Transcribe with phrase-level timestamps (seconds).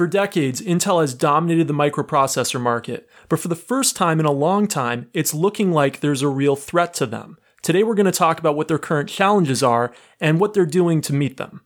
[0.00, 4.32] For decades, Intel has dominated the microprocessor market, but for the first time in a
[4.32, 7.36] long time, it's looking like there's a real threat to them.
[7.60, 11.02] Today, we're going to talk about what their current challenges are and what they're doing
[11.02, 11.60] to meet them.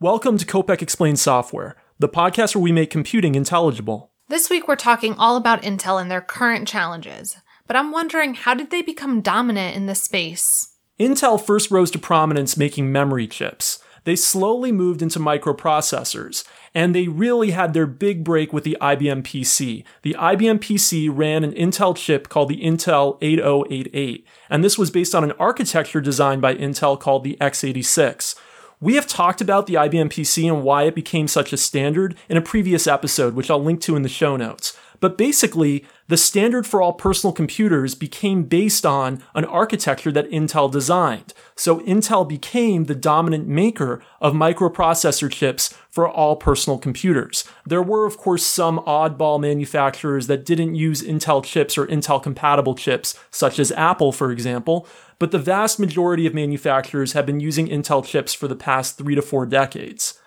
[0.00, 4.10] Welcome to Kopec Explains Software, the podcast where we make computing intelligible.
[4.28, 7.36] This week we're talking all about Intel and their current challenges,
[7.68, 10.74] but I'm wondering how did they become dominant in this space?
[10.98, 13.78] Intel first rose to prominence making memory chips.
[14.02, 19.22] They slowly moved into microprocessors, and they really had their big break with the IBM
[19.22, 19.84] PC.
[20.02, 25.14] The IBM PC ran an Intel chip called the Intel 8088, and this was based
[25.14, 28.34] on an architecture designed by Intel called the x86.
[28.80, 32.36] We have talked about the IBM PC and why it became such a standard in
[32.36, 34.76] a previous episode, which I'll link to in the show notes.
[35.00, 40.70] But basically, the standard for all personal computers became based on an architecture that Intel
[40.70, 41.34] designed.
[41.56, 47.44] So Intel became the dominant maker of microprocessor chips for all personal computers.
[47.66, 52.74] There were, of course, some oddball manufacturers that didn't use Intel chips or Intel compatible
[52.74, 54.86] chips, such as Apple, for example,
[55.18, 59.14] but the vast majority of manufacturers have been using Intel chips for the past three
[59.14, 60.18] to four decades.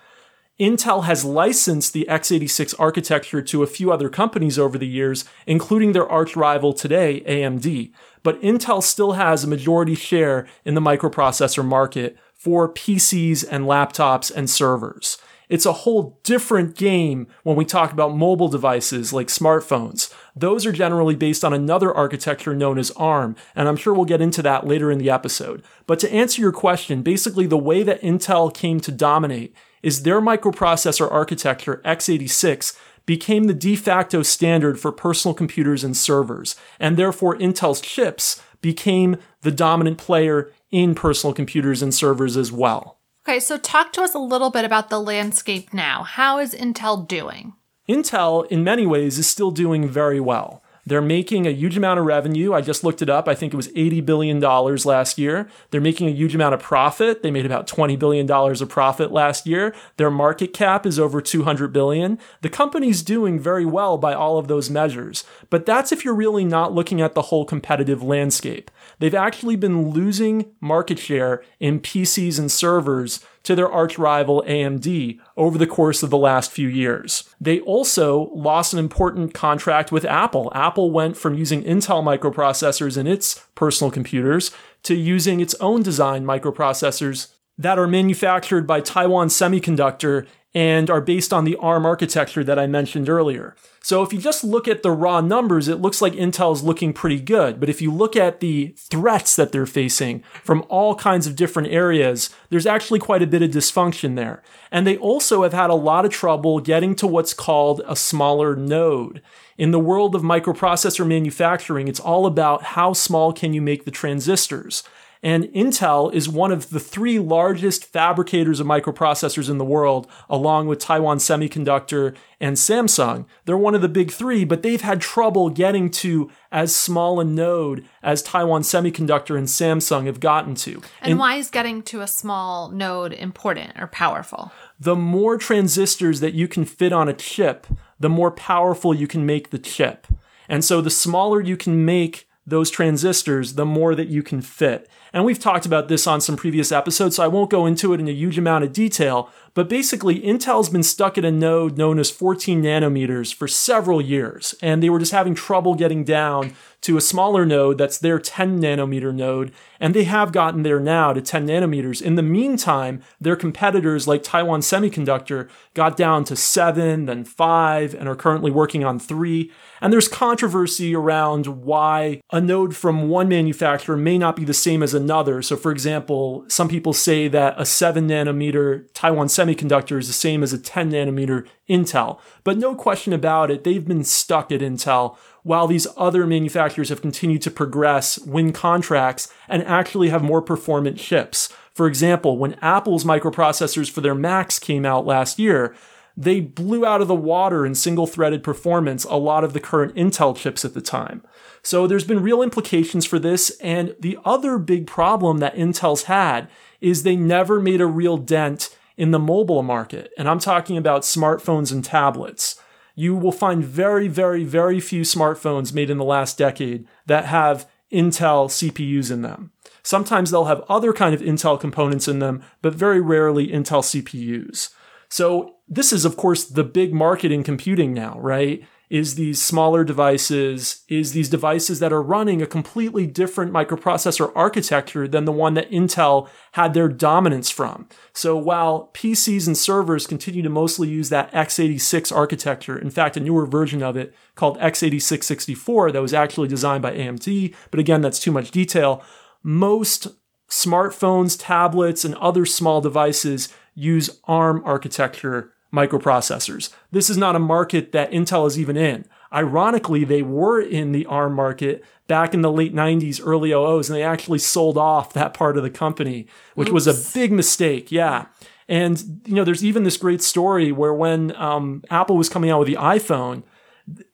[0.58, 5.92] Intel has licensed the x86 architecture to a few other companies over the years, including
[5.92, 7.92] their arch rival today, AMD.
[8.24, 14.32] But Intel still has a majority share in the microprocessor market for PCs and laptops
[14.34, 15.18] and servers.
[15.48, 20.12] It's a whole different game when we talk about mobile devices like smartphones.
[20.36, 24.20] Those are generally based on another architecture known as ARM, and I'm sure we'll get
[24.20, 25.62] into that later in the episode.
[25.86, 30.20] But to answer your question, basically the way that Intel came to dominate is their
[30.20, 37.38] microprocessor architecture, x86, became the de facto standard for personal computers and servers, and therefore
[37.38, 42.97] Intel's chips became the dominant player in personal computers and servers as well.
[43.28, 46.02] Okay, so talk to us a little bit about the landscape now.
[46.02, 47.52] How is Intel doing?
[47.86, 50.62] Intel, in many ways, is still doing very well.
[50.88, 52.54] They're making a huge amount of revenue.
[52.54, 53.28] I just looked it up.
[53.28, 55.48] I think it was $80 billion last year.
[55.70, 57.22] They're making a huge amount of profit.
[57.22, 59.74] They made about $20 billion of profit last year.
[59.98, 62.18] Their market cap is over 200 billion.
[62.40, 65.24] The company's doing very well by all of those measures.
[65.50, 68.70] But that's if you're really not looking at the whole competitive landscape.
[68.98, 75.18] They've actually been losing market share in PCs and servers to their arch rival AMD
[75.36, 77.28] over the course of the last few years.
[77.40, 80.52] They also lost an important contract with Apple.
[80.54, 84.50] Apple went from using Intel microprocessors in its personal computers
[84.84, 91.32] to using its own design microprocessors that are manufactured by Taiwan Semiconductor and are based
[91.32, 93.54] on the ARM architecture that I mentioned earlier.
[93.82, 96.92] So if you just look at the raw numbers, it looks like Intel is looking
[96.92, 97.60] pretty good.
[97.60, 101.68] But if you look at the threats that they're facing from all kinds of different
[101.68, 104.42] areas, there's actually quite a bit of dysfunction there.
[104.70, 108.56] And they also have had a lot of trouble getting to what's called a smaller
[108.56, 109.22] node.
[109.58, 113.90] In the world of microprocessor manufacturing, it's all about how small can you make the
[113.90, 114.82] transistors.
[115.22, 120.68] And Intel is one of the three largest fabricators of microprocessors in the world, along
[120.68, 123.26] with Taiwan Semiconductor and Samsung.
[123.44, 127.24] They're one of the big three, but they've had trouble getting to as small a
[127.24, 130.74] node as Taiwan Semiconductor and Samsung have gotten to.
[131.02, 134.52] And, and why is getting to a small node important or powerful?
[134.78, 137.66] The more transistors that you can fit on a chip,
[137.98, 140.06] the more powerful you can make the chip.
[140.48, 144.88] And so the smaller you can make those transistors, the more that you can fit.
[145.18, 147.98] And we've talked about this on some previous episodes, so I won't go into it
[147.98, 149.30] in a huge amount of detail.
[149.52, 154.54] But basically, Intel's been stuck at a node known as 14 nanometers for several years,
[154.62, 156.52] and they were just having trouble getting down
[156.82, 161.12] to a smaller node that's their 10 nanometer node, and they have gotten there now
[161.12, 162.00] to 10 nanometers.
[162.00, 168.08] In the meantime, their competitors like Taiwan Semiconductor got down to 7, then 5, and
[168.08, 169.50] are currently working on 3.
[169.80, 174.82] And there's controversy around why a node from one manufacturer may not be the same
[174.82, 175.40] as another.
[175.40, 180.42] So, for example, some people say that a 7 nanometer Taiwan Semiconductor is the same
[180.42, 182.20] as a 10 nanometer Intel.
[182.44, 187.00] But no question about it, they've been stuck at Intel while these other manufacturers have
[187.00, 191.48] continued to progress, win contracts, and actually have more performant chips.
[191.72, 195.74] For example, when Apple's microprocessors for their Macs came out last year,
[196.20, 199.94] they blew out of the water in single threaded performance a lot of the current
[199.94, 201.22] Intel chips at the time.
[201.62, 203.50] So there's been real implications for this.
[203.60, 206.48] And the other big problem that Intel's had
[206.80, 211.02] is they never made a real dent in the mobile market, and I'm talking about
[211.02, 212.60] smartphones and tablets.
[212.96, 217.70] You will find very, very, very few smartphones made in the last decade that have
[217.92, 219.52] Intel CPUs in them.
[219.84, 224.70] Sometimes they'll have other kind of Intel components in them, but very rarely Intel CPUs.
[225.08, 228.64] So this is, of course, the big market in computing now, right?
[228.88, 235.06] Is these smaller devices, is these devices that are running a completely different microprocessor architecture
[235.06, 237.86] than the one that Intel had their dominance from.
[238.14, 243.20] So while PCs and servers continue to mostly use that x86 architecture, in fact, a
[243.20, 248.00] newer version of it called x86 64 that was actually designed by AMD, but again,
[248.00, 249.04] that's too much detail.
[249.42, 250.08] Most
[250.48, 256.72] smartphones, tablets, and other small devices use ARM architecture microprocessors.
[256.90, 259.04] This is not a market that Intel is even in.
[259.32, 263.96] Ironically, they were in the ARM market back in the late 90s, early 00s, and
[263.96, 266.86] they actually sold off that part of the company, which Oops.
[266.86, 267.92] was a big mistake.
[267.92, 268.26] Yeah.
[268.68, 272.60] And, you know, there's even this great story where when um, Apple was coming out
[272.60, 273.42] with the iPhone,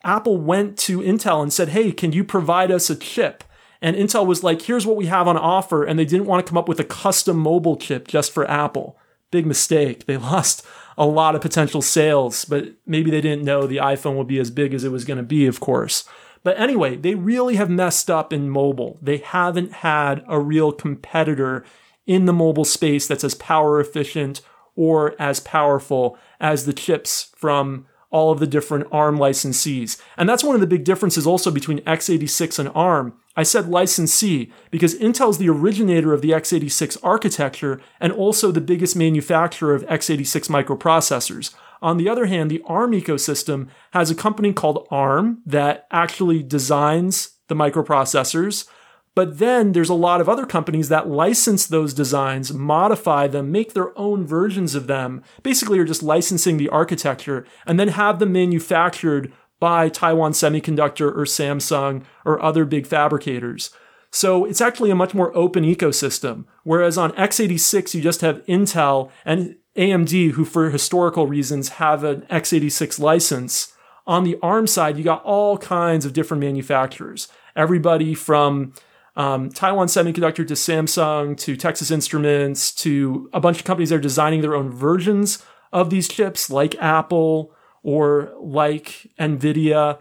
[0.05, 3.45] Apple went to Intel and said, Hey, can you provide us a chip?
[3.81, 5.85] And Intel was like, Here's what we have on offer.
[5.85, 8.97] And they didn't want to come up with a custom mobile chip just for Apple.
[9.31, 10.07] Big mistake.
[10.07, 10.65] They lost
[10.97, 14.51] a lot of potential sales, but maybe they didn't know the iPhone would be as
[14.51, 16.05] big as it was going to be, of course.
[16.43, 18.99] But anyway, they really have messed up in mobile.
[19.01, 21.65] They haven't had a real competitor
[22.07, 24.43] in the mobile space that's as power efficient
[24.77, 30.01] or as powerful as the chips from all of the different ARM licensees.
[30.17, 34.53] And that's one of the big differences also between x86 and ARM I said licensee
[34.71, 39.85] because Intel is the originator of the x86 architecture and also the biggest manufacturer of
[39.87, 41.55] x86 microprocessors.
[41.83, 47.37] On the other hand, the ARM ecosystem has a company called ARM that actually designs
[47.49, 48.67] the microprocessors.
[49.15, 53.73] But then there's a lot of other companies that license those designs, modify them, make
[53.73, 58.33] their own versions of them, basically are just licensing the architecture, and then have them
[58.33, 63.71] manufactured by Taiwan Semiconductor or Samsung or other big fabricators.
[64.11, 66.45] So it's actually a much more open ecosystem.
[66.63, 72.23] Whereas on x86, you just have Intel and AMD, who for historical reasons have an
[72.31, 73.73] x86 license.
[74.07, 77.27] On the ARM side, you got all kinds of different manufacturers.
[77.57, 78.75] Everybody from
[79.17, 84.01] um, Taiwan Semiconductor to Samsung to Texas Instruments to a bunch of companies that are
[84.01, 87.53] designing their own versions of these chips, like Apple,
[87.83, 89.99] or like NVIDIA.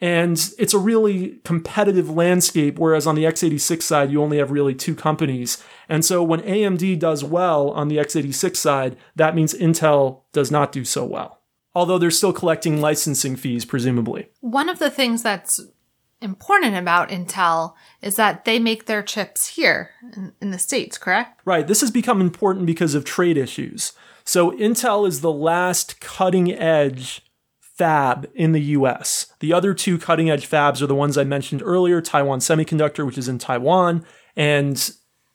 [0.00, 4.74] And it's a really competitive landscape, whereas on the x86 side, you only have really
[4.74, 5.62] two companies.
[5.88, 10.72] And so when AMD does well on the x86 side, that means Intel does not
[10.72, 11.40] do so well.
[11.74, 14.28] Although they're still collecting licensing fees, presumably.
[14.40, 15.60] One of the things that's
[16.22, 21.40] important about Intel is that they make their chips here in, in, the States, correct?
[21.44, 21.66] Right.
[21.66, 23.92] This has become important because of trade issues.
[24.24, 27.22] So Intel is the last cutting edge
[27.60, 29.32] fab in the US.
[29.40, 33.18] The other two cutting edge fabs are the ones I mentioned earlier Taiwan Semiconductor, which
[33.18, 34.04] is in Taiwan,
[34.36, 34.76] and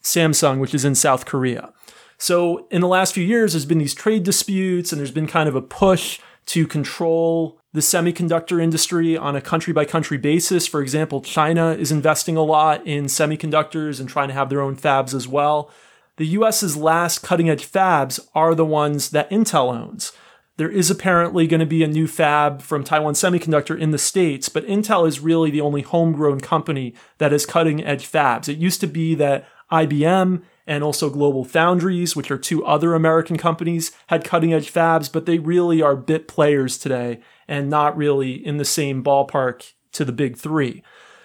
[0.03, 1.73] Samsung, which is in South Korea.
[2.17, 5.49] So in the last few years, there's been these trade disputes and there's been kind
[5.49, 10.67] of a push to control the semiconductor industry on a country by country basis.
[10.67, 14.75] For example, China is investing a lot in semiconductors and trying to have their own
[14.75, 15.71] fabs as well
[16.17, 20.11] the US's last cutting edge fabs are the ones that Intel owns.
[20.57, 24.49] There is apparently going to be a new fab from Taiwan Semiconductor in the States,
[24.49, 28.49] but Intel is really the only homegrown company that has cutting edge fabs.
[28.49, 33.37] It used to be that IBM and also Global Foundries, which are two other American
[33.37, 38.33] companies, had cutting edge fabs, but they really are bit players today and not really
[38.33, 40.83] in the same ballpark to the big three.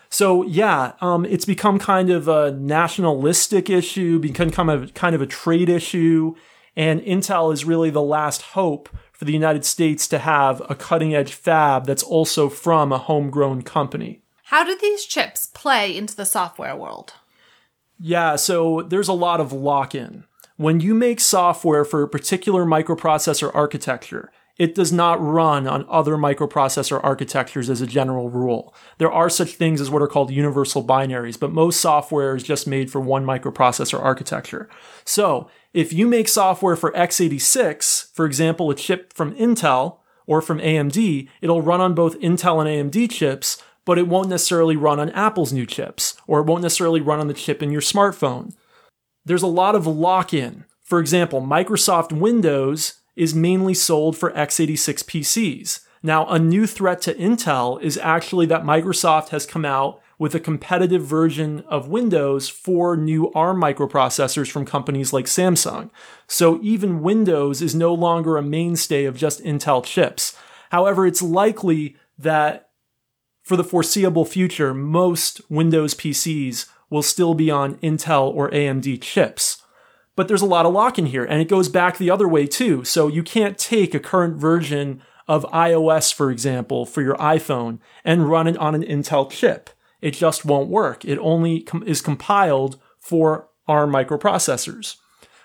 [0.09, 5.23] So yeah, um, it's become kind of a nationalistic issue, become kind of kind of
[5.23, 6.35] a trade issue,
[6.77, 11.15] and Intel is really the last hope for the United States to have a cutting
[11.15, 14.21] edge fab that's also from a homegrown company.
[14.45, 17.15] How do these chips play into the software world?
[18.05, 20.25] Yeah, so there's a lot of lock in.
[20.57, 26.17] When you make software for a particular microprocessor architecture, it does not run on other
[26.17, 28.75] microprocessor architectures as a general rule.
[28.99, 32.67] There are such things as what are called universal binaries, but most software is just
[32.67, 34.69] made for one microprocessor architecture.
[35.05, 40.59] So, if you make software for x86, for example, a chip from Intel or from
[40.59, 45.11] AMD, it'll run on both Intel and AMD chips, but it won't necessarily run on
[45.11, 48.55] Apple's new chips, or it won't necessarily run on the chip in your smartphone.
[49.25, 50.65] There's a lot of lock in.
[50.83, 55.81] For example, Microsoft Windows is mainly sold for x86 PCs.
[56.03, 60.41] Now, a new threat to Intel is actually that Microsoft has come out with a
[60.41, 65.91] competitive version of Windows for new ARM microprocessors from companies like Samsung.
[66.27, 70.37] So even Windows is no longer a mainstay of just Intel chips.
[70.71, 72.69] However, it's likely that
[73.43, 79.63] for the foreseeable future, most Windows PCs will still be on Intel or AMD chips.
[80.15, 82.47] But there's a lot of lock in here, and it goes back the other way
[82.47, 82.85] too.
[82.85, 88.29] So you can't take a current version of iOS, for example, for your iPhone and
[88.29, 89.71] run it on an Intel chip.
[90.01, 91.05] It just won't work.
[91.05, 94.97] It only com- is compiled for ARM microprocessors.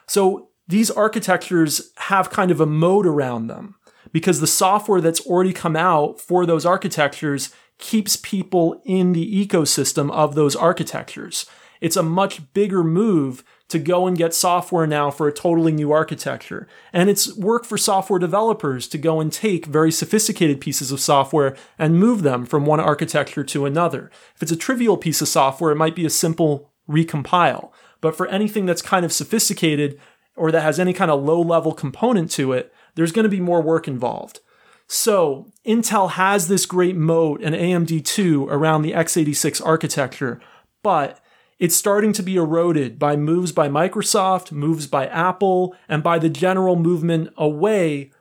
[0.08, 3.76] So these architectures have kind of a moat around them
[4.12, 10.12] because the software that's already come out for those architectures keeps people in the ecosystem
[10.12, 11.46] of those architectures.
[11.80, 15.92] It's a much bigger move to go and get software now for a totally new
[15.92, 16.68] architecture.
[16.94, 21.56] And it's work for software developers to go and take very sophisticated pieces of software
[21.78, 24.10] and move them from one architecture to another.
[24.36, 27.72] If it's a trivial piece of software, it might be a simple recompile.
[28.00, 30.00] But for anything that's kind of sophisticated
[30.36, 33.42] or that has any kind of low level component to it, there's going to be
[33.42, 34.40] more work involved.
[34.88, 40.40] So Intel has this great moat and AMD too around the x86 architecture,
[40.82, 41.20] but
[41.60, 46.30] it's starting to be eroded by moves by Microsoft, moves by Apple, and by the
[46.30, 48.12] general movement away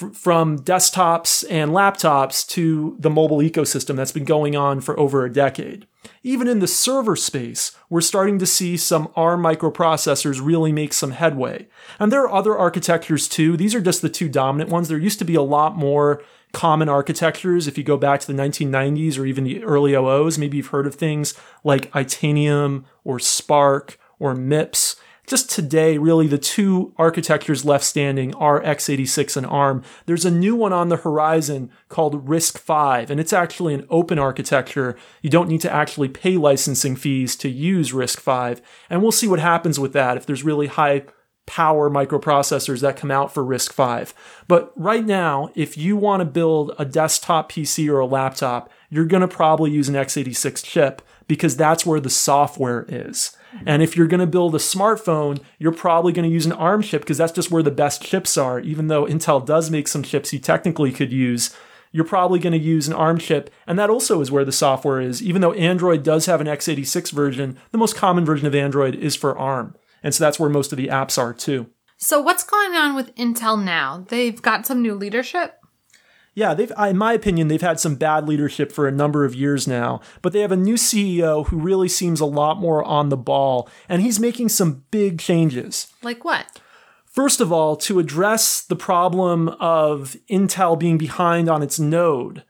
[0.00, 5.24] f- from desktops and laptops to the mobile ecosystem that's been going on for over
[5.24, 5.86] a decade.
[6.22, 11.12] Even in the server space, we're starting to see some ARM microprocessors really make some
[11.12, 11.68] headway.
[11.98, 13.56] And there are other architectures too.
[13.56, 14.88] These are just the two dominant ones.
[14.88, 16.22] There used to be a lot more
[16.52, 17.66] common architectures.
[17.66, 20.66] If you go back to the 1990s or even the early oh OOs, maybe you've
[20.68, 21.34] heard of things
[21.64, 24.96] like Itanium or SPARC or MIPS.
[25.26, 29.82] Just today, really, the two architectures left standing are x86 and ARM.
[30.06, 34.96] There's a new one on the horizon called RISC-V, and it's actually an open architecture.
[35.22, 38.60] You don't need to actually pay licensing fees to use RISC-V,
[38.90, 41.04] and we'll see what happens with that if there's really high
[41.46, 44.12] power microprocessors that come out for RISC-V.
[44.48, 49.06] But right now, if you want to build a desktop PC or a laptop, you're
[49.06, 53.36] going to probably use an x86 chip because that's where the software is.
[53.66, 56.82] And if you're going to build a smartphone, you're probably going to use an ARM
[56.82, 58.60] chip because that's just where the best chips are.
[58.60, 61.54] Even though Intel does make some chips you technically could use,
[61.92, 63.50] you're probably going to use an ARM chip.
[63.66, 65.22] And that also is where the software is.
[65.22, 69.14] Even though Android does have an x86 version, the most common version of Android is
[69.14, 69.76] for ARM.
[70.02, 71.66] And so that's where most of the apps are too.
[71.98, 74.04] So what's going on with Intel now?
[74.08, 75.61] They've got some new leadership.
[76.34, 79.68] Yeah, they've, in my opinion, they've had some bad leadership for a number of years
[79.68, 83.16] now, but they have a new CEO who really seems a lot more on the
[83.18, 85.92] ball, and he's making some big changes.
[86.02, 86.60] Like what?
[87.04, 92.44] First of all, to address the problem of Intel being behind on its node,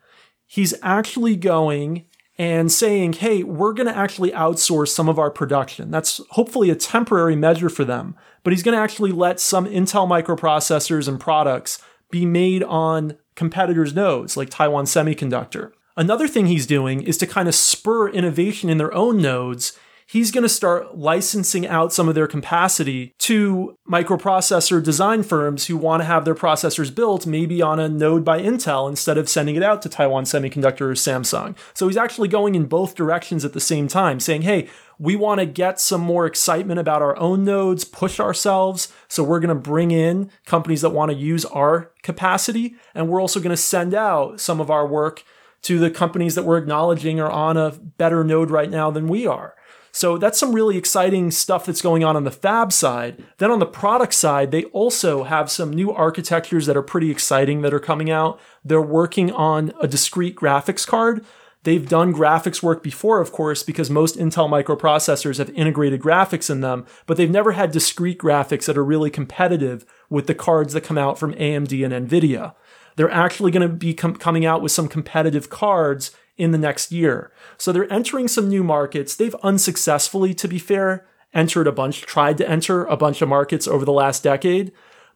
[0.45, 2.05] he's actually going
[2.37, 5.91] and saying, hey, we're going to actually outsource some of our production.
[5.91, 10.07] That's hopefully a temporary measure for them, but he's going to actually let some Intel
[10.07, 15.71] microprocessors and products be made on competitors' nodes like Taiwan Semiconductor.
[15.95, 19.77] Another thing he's doing is to kind of spur innovation in their own nodes
[20.13, 25.77] he's going to start licensing out some of their capacity to microprocessor design firms who
[25.77, 29.55] want to have their processors built maybe on a node by Intel instead of sending
[29.55, 31.55] it out to Taiwan Semiconductor or Samsung.
[31.73, 34.69] So he's actually going in both directions at the same time, saying, hey,
[35.03, 38.87] we want to get some more excitement about our own nodes, push ourselves.
[39.09, 42.75] So we're going to bring in companies that want to use our capacity.
[42.95, 45.25] And we're also going to send out some of our work
[45.63, 49.27] to the companies that we're acknowledging are on a better node right now than we
[49.27, 49.55] are.
[49.91, 53.21] So that's some really exciting stuff that's going on on the fab side.
[53.39, 57.61] Then on the product side, they also have some new architectures that are pretty exciting
[57.61, 58.39] that are coming out.
[58.63, 61.25] They're working on a discrete graphics card.
[61.63, 66.61] They've done graphics work before, of course, because most Intel microprocessors have integrated graphics in
[66.61, 70.81] them, but they've never had discrete graphics that are really competitive with the cards that
[70.81, 72.53] come out from AMD and NVIDIA.
[72.95, 76.91] They're actually going to be com- coming out with some competitive cards in the next
[76.91, 77.31] year.
[77.57, 79.15] So they're entering some new markets.
[79.15, 83.67] They've unsuccessfully, to be fair, entered a bunch, tried to enter a bunch of markets
[83.67, 84.71] over the last decade.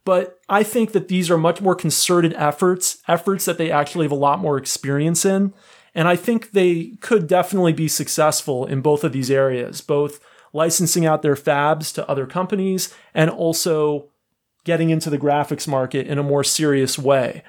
[0.05, 4.11] But I think that these are much more concerted efforts, efforts that they actually have
[4.11, 5.53] a lot more experience in.
[5.97, 10.19] And I think they could definitely be successful in both of these areas, both
[10.53, 14.09] licensing out their fabs to other companies and also
[14.63, 17.41] getting into the graphics market in a more serious way.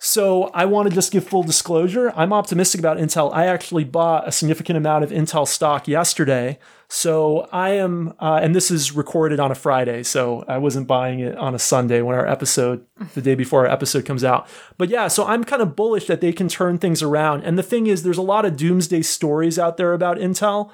[0.00, 2.12] So I want to just give full disclosure.
[2.16, 3.32] I'm optimistic about Intel.
[3.32, 6.58] I actually bought a significant amount of Intel stock yesterday.
[6.94, 10.04] So I am, uh, and this is recorded on a Friday.
[10.04, 13.72] So I wasn't buying it on a Sunday when our episode, the day before our
[13.72, 14.48] episode comes out.
[14.78, 17.42] But yeah, so I'm kind of bullish that they can turn things around.
[17.42, 20.70] And the thing is, there's a lot of doomsday stories out there about Intel.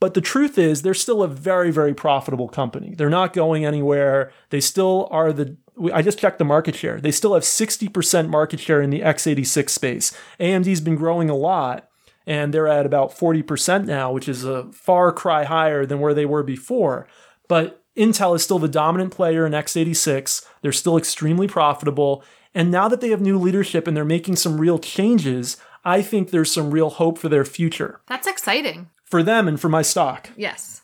[0.00, 2.94] But the truth is, they're still a very, very profitable company.
[2.96, 4.32] They're not going anywhere.
[4.48, 5.58] They still are the
[5.92, 7.00] I just checked the market share.
[7.00, 10.12] They still have 60% market share in the x86 space.
[10.40, 11.87] AMD's been growing a lot,
[12.28, 16.26] and they're at about 40% now, which is a far cry higher than where they
[16.26, 17.08] were before.
[17.48, 20.44] But Intel is still the dominant player in x86.
[20.60, 22.22] They're still extremely profitable.
[22.54, 25.56] And now that they have new leadership and they're making some real changes,
[25.86, 28.02] I think there's some real hope for their future.
[28.08, 28.90] That's exciting.
[29.06, 30.28] For them and for my stock.
[30.36, 30.82] Yes.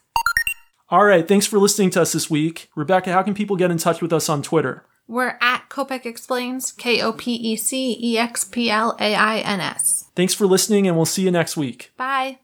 [0.88, 2.70] All right, thanks for listening to us this week.
[2.74, 4.82] Rebecca, how can people get in touch with us on Twitter?
[5.06, 9.38] We're at Kopec Explains, K O P E C E X P L A I
[9.38, 10.10] N S.
[10.14, 11.92] Thanks for listening, and we'll see you next week.
[11.96, 12.38] Bye.